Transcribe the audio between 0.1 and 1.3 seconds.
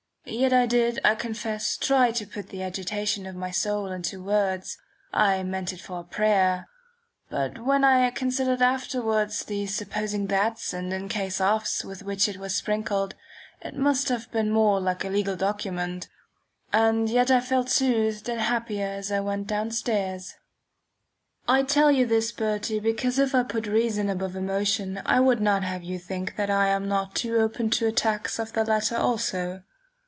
Yet I did, I